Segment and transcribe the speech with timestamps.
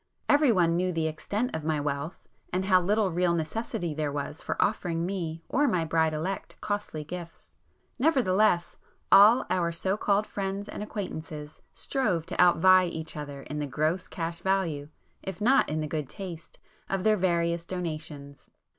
[0.27, 4.59] Everyone knew the extent of my wealth, and how little real necessity there was for
[4.59, 7.55] offering me or my bride elect costly gifts;
[7.99, 8.77] nevertheless,
[9.11, 14.07] all our so called 'friends' and acquaintances, strove to outvie each other in the gross
[14.07, 14.89] cash value,
[15.21, 16.57] if not in the good taste,
[16.89, 18.49] of their various donations.